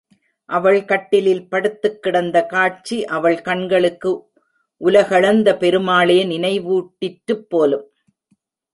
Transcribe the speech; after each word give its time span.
அவள் 0.49 0.85
கட்டிலில் 0.85 1.43
படுத்துக்கிடந்த 1.51 2.45
காட்சி 2.45 2.97
அவள் 3.09 3.39
கண்களுக்கு 3.41 4.13
உலகளந்த 4.81 5.57
பெருமாளே 5.57 6.19
நினைவூட்டிற்றுப் 6.25 7.47
போலும்! 7.49 7.87